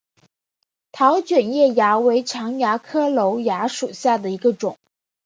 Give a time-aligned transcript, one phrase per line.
[0.91, 4.79] 桃卷叶蚜为常蚜科瘤蚜属下的一个种。